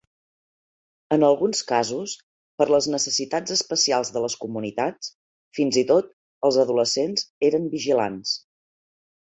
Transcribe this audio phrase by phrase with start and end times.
[1.17, 2.15] En alguns casos,
[2.61, 5.13] per les necessitats especials de les comunitats,
[5.59, 6.13] fins i tot
[6.51, 8.39] els adolescents eren vigilants.